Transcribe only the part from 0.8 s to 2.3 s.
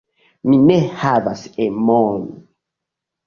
havas emon.